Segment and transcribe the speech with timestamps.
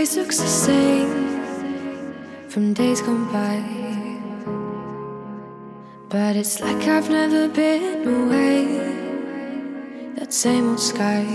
[0.00, 1.12] Place looks the same
[2.48, 3.56] from days gone by.
[6.08, 8.54] But it's like I've never been away.
[10.16, 11.26] That same old sky.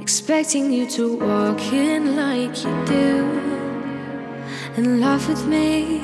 [0.00, 3.08] Expecting you to walk in like you do
[4.76, 6.00] and laugh with me.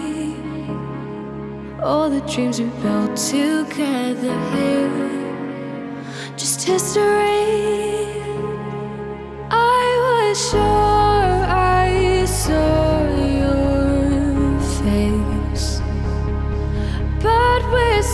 [1.83, 8.26] All the dreams we built together here, just history.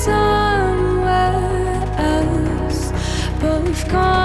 [0.05, 2.93] Somewhere else,
[3.41, 4.22] both gone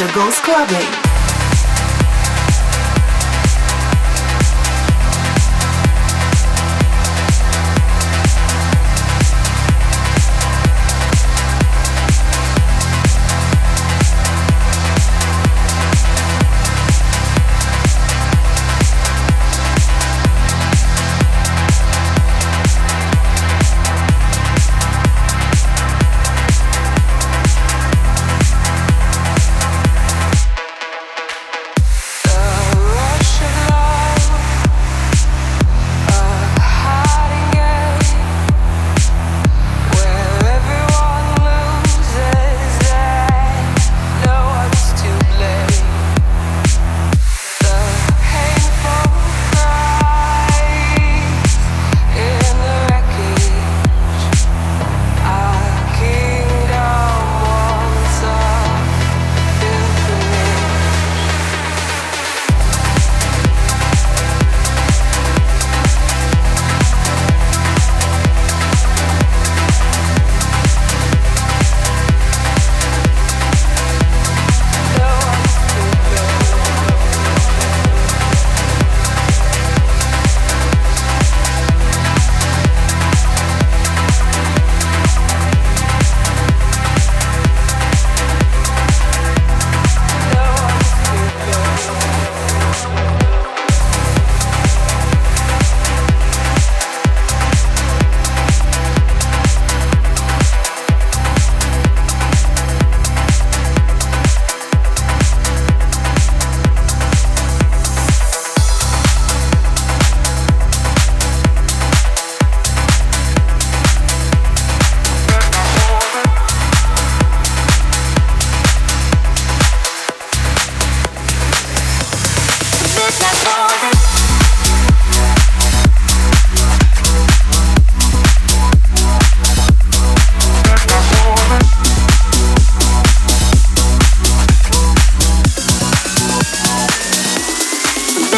[0.00, 0.99] in Goes Clubbing.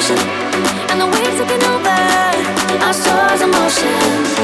[0.00, 0.18] ocean,
[0.90, 2.00] and the waves taking over.
[2.84, 4.39] Our souls in motion.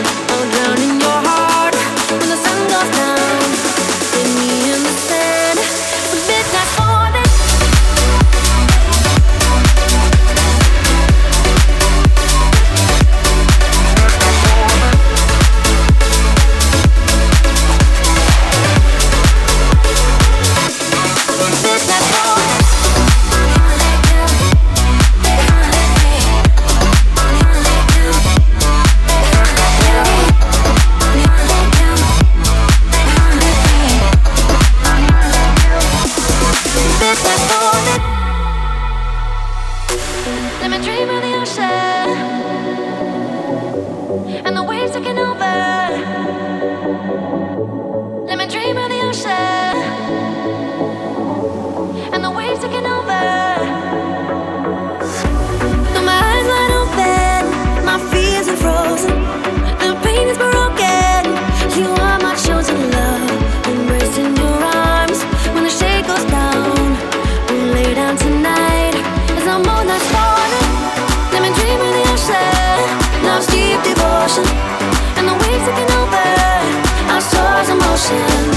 [77.96, 78.55] 闪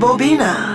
[0.00, 0.69] Bobina.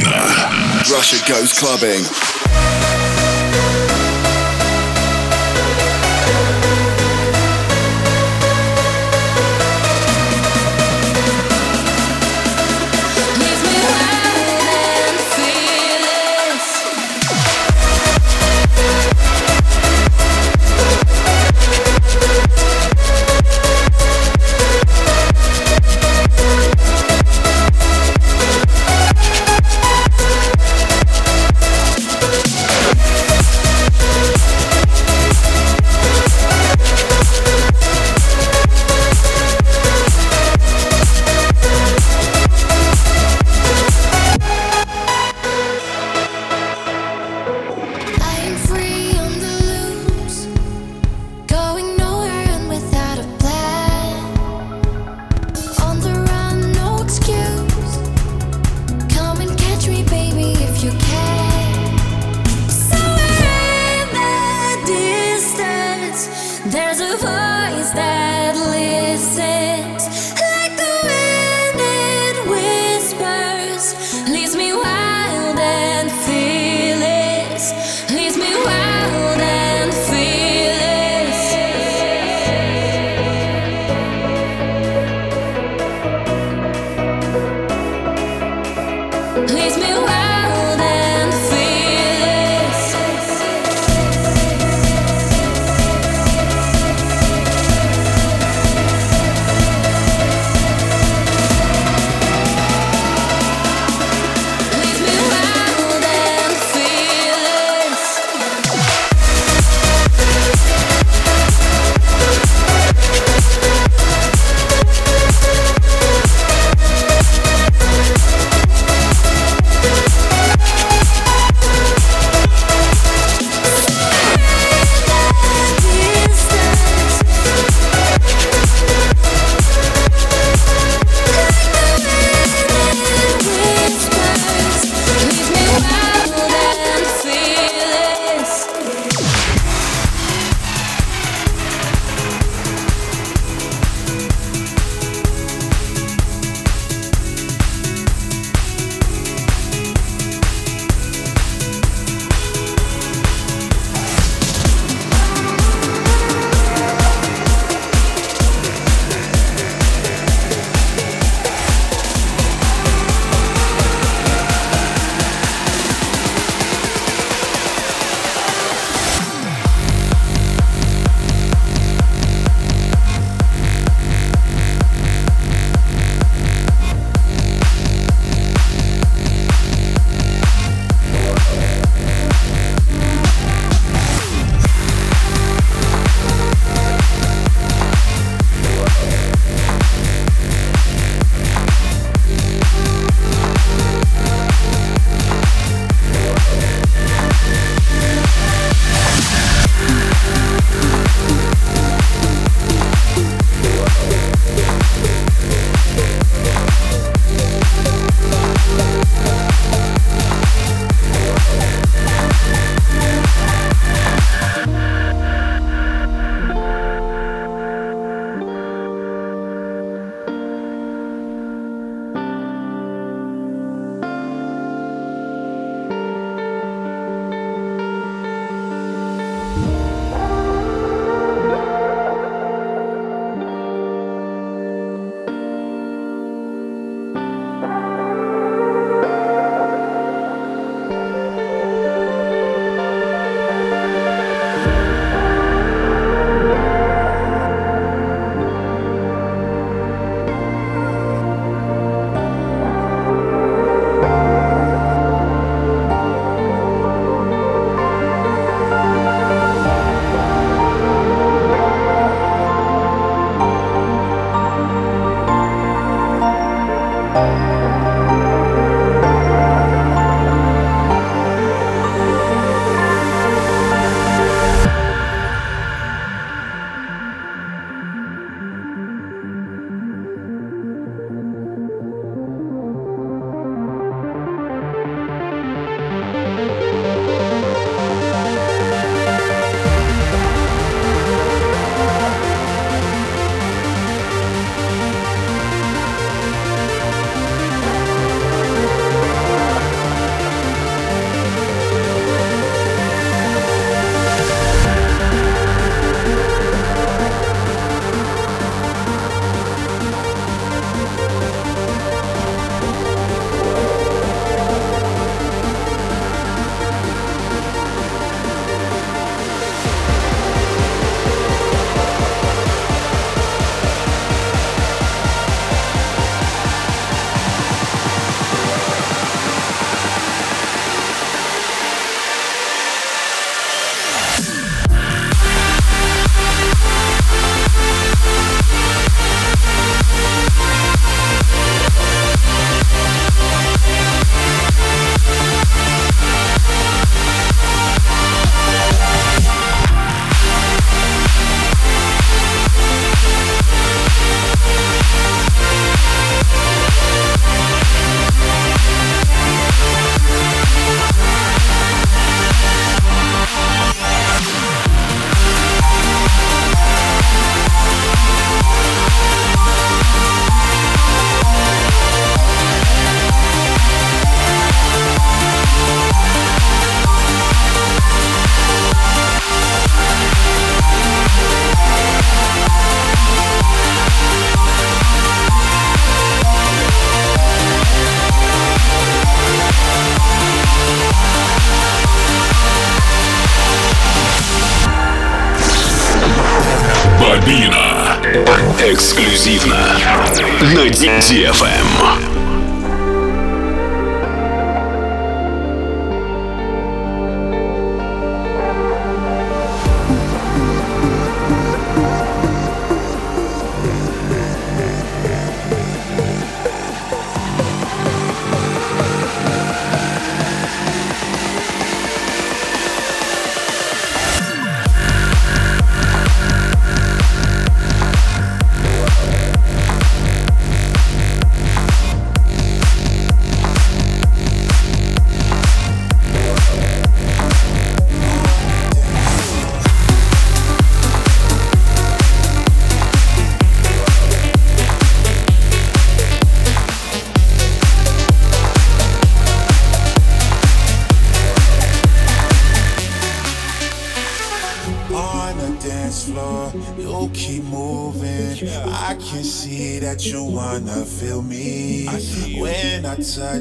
[0.00, 3.01] Slash goes clubbing.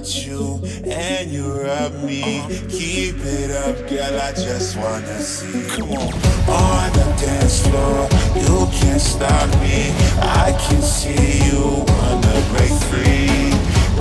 [0.01, 2.21] Touch you and you rub me.
[2.69, 4.19] Keep it up, girl.
[4.19, 5.67] I just wanna see.
[5.69, 6.13] Come on.
[6.49, 9.91] On the dance floor, you can't stop me.
[10.19, 13.51] I can see you wanna break free.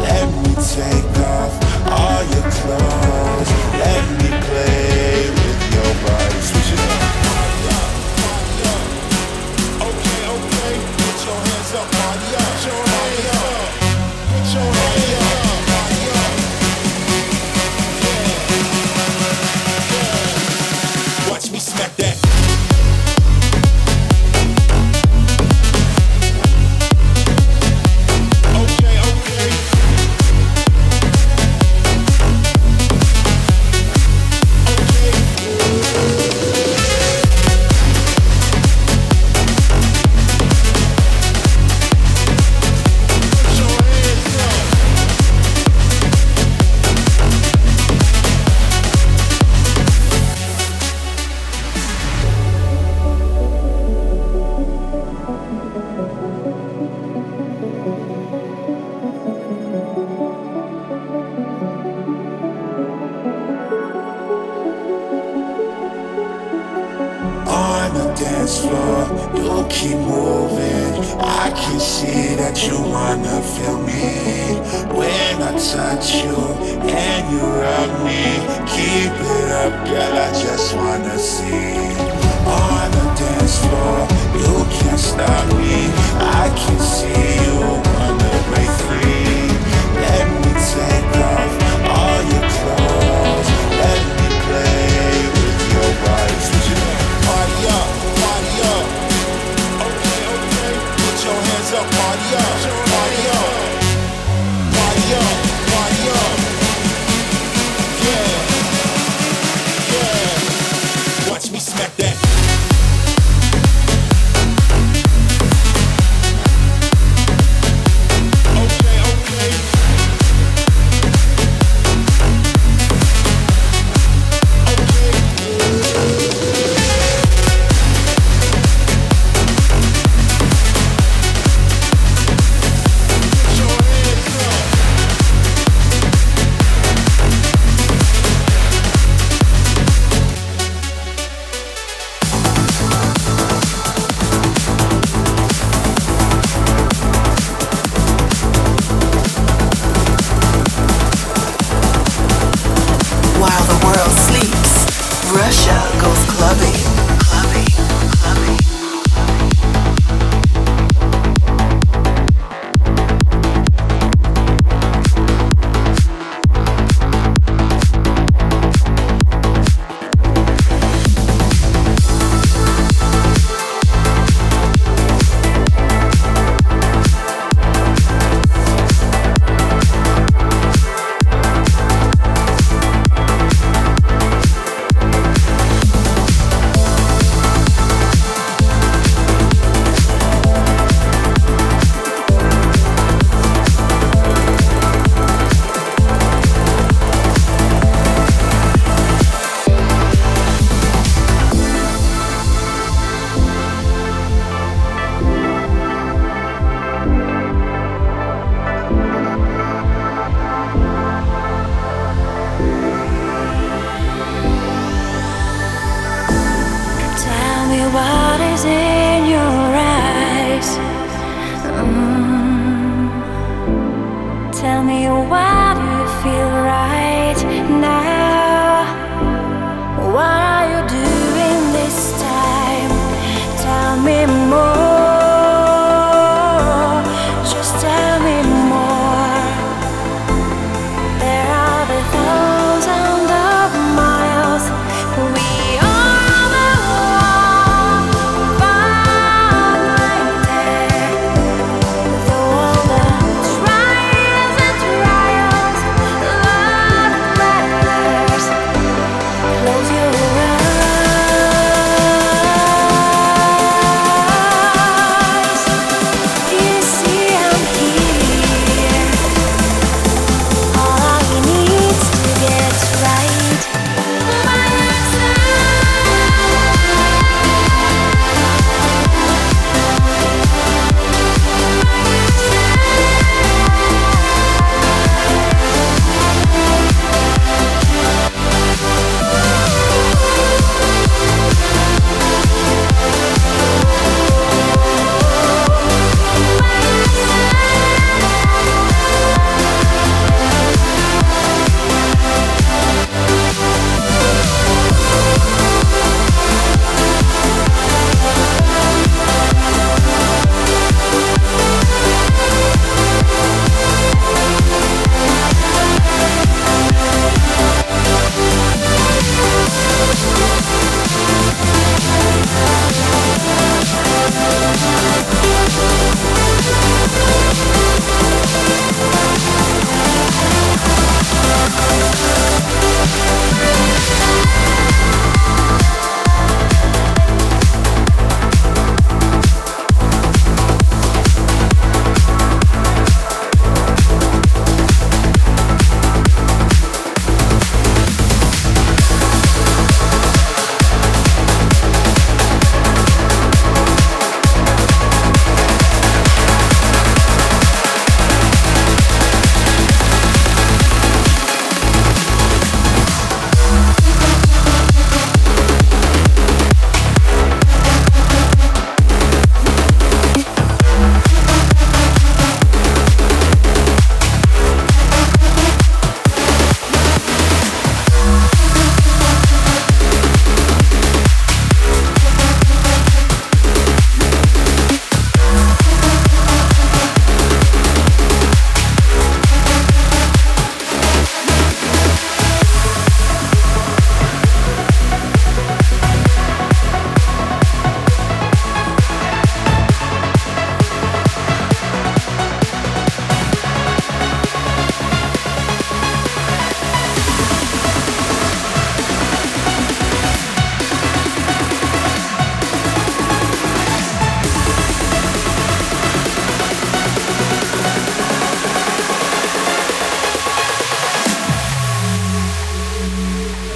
[0.06, 1.52] Let me take off
[1.98, 3.50] all your clothes.
[3.84, 6.40] Let me play with your body.
[6.40, 7.29] Switch it up.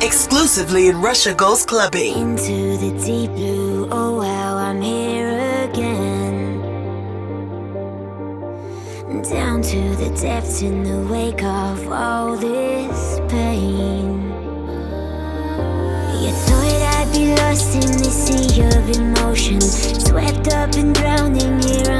[0.00, 2.16] Exclusively in Russia Goes Clubbing.
[2.16, 6.60] Into the deep blue, oh wow, I'm here again.
[9.22, 14.22] Down to the depths in the wake of all this pain.
[16.22, 18.80] You thought I'd be lost in the sea of
[20.10, 21.99] swept up and drowning here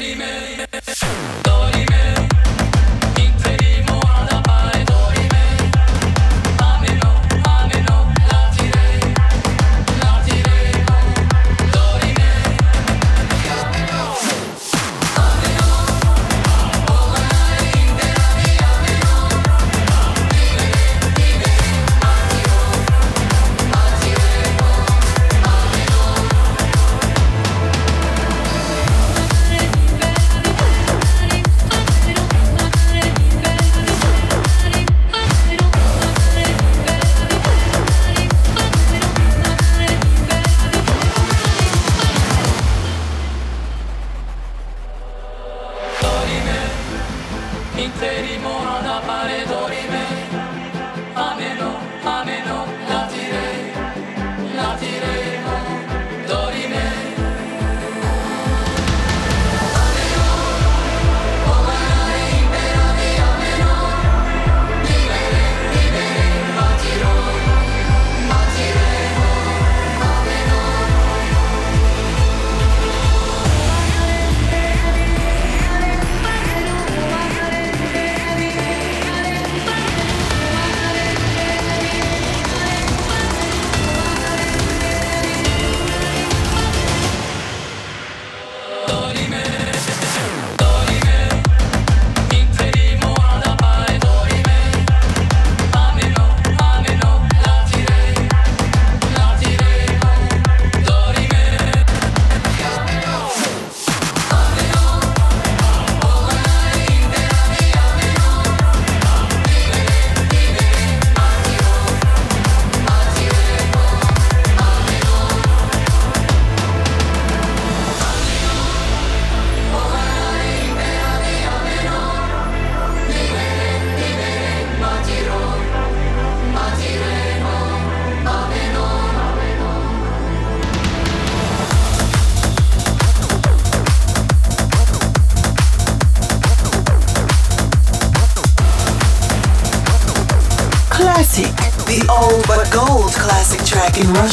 [0.00, 0.69] Amen.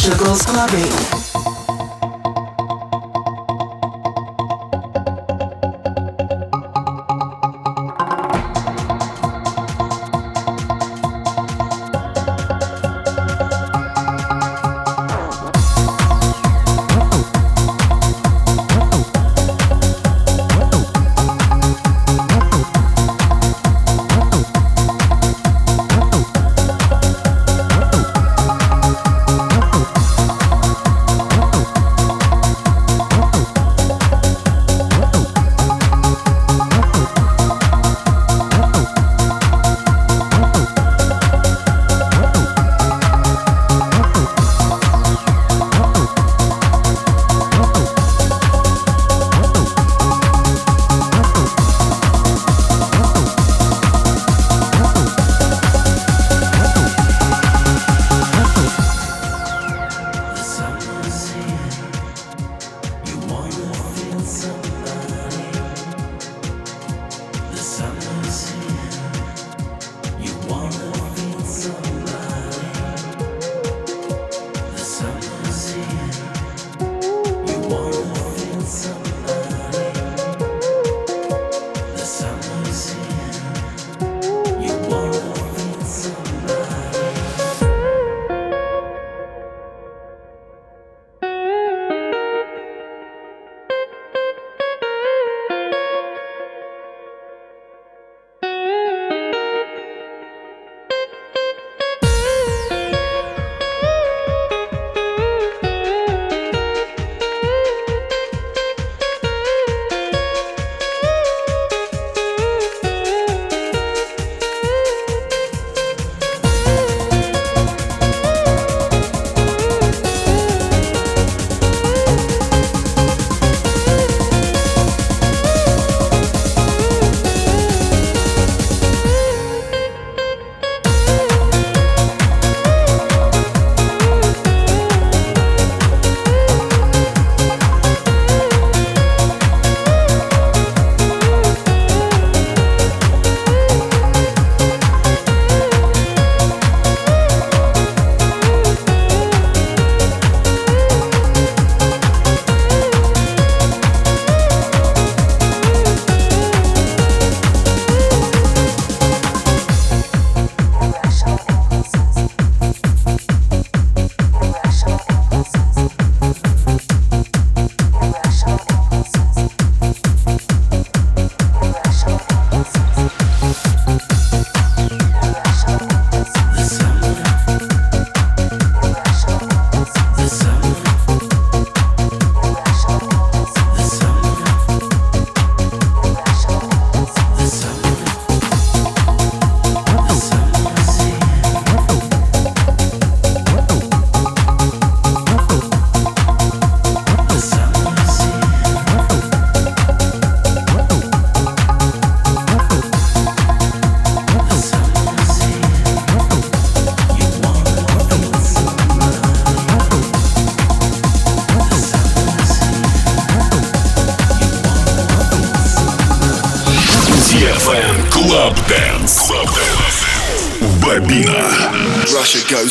[0.09, 1.06] Russia clubbing.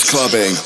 [0.07, 0.66] Clubbing.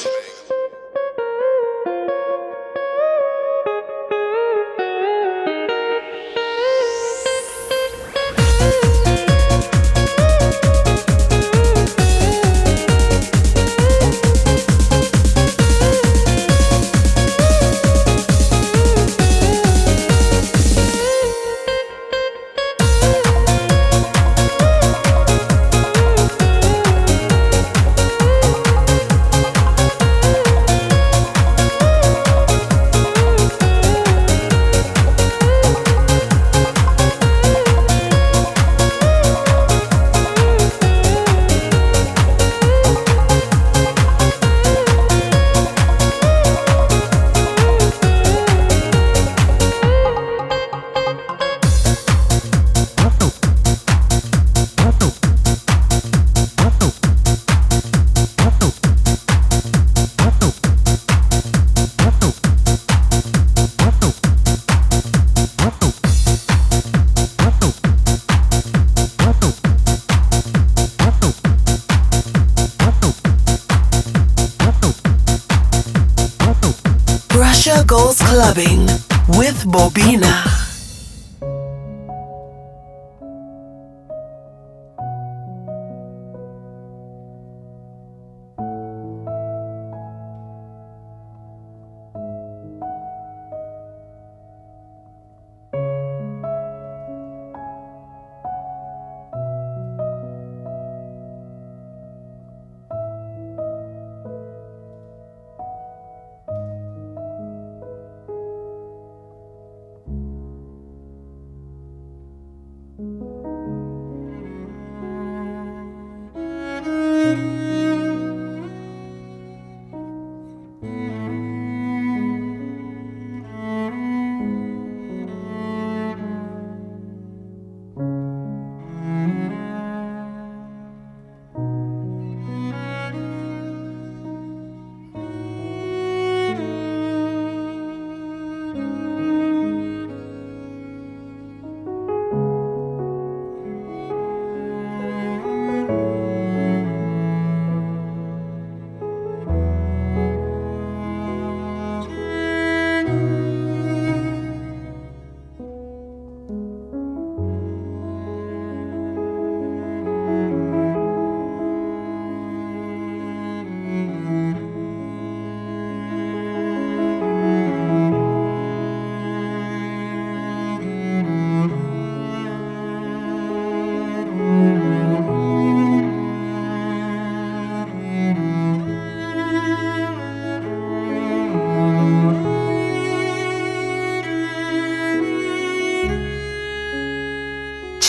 [80.20, 80.59] Bobina.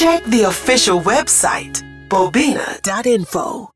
[0.02, 3.70] Check the official website, bobina.info.